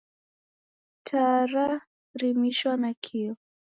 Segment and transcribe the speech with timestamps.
[1.07, 3.33] Taa rarimishwa nakio.